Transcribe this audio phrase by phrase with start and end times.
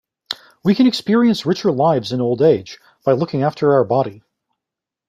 [0.63, 4.23] We can experience richer lives in old age by looking after our body.